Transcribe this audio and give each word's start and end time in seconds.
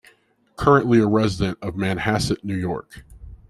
Currently 0.55 0.99
a 1.01 1.05
resident 1.05 1.59
of 1.61 1.75
Manhasset, 1.75 2.43
New 2.43 2.55
York. 2.57 3.05